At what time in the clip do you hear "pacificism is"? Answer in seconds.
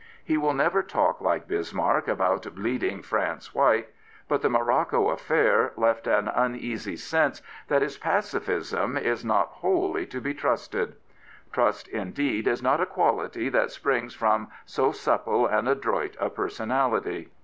7.99-9.23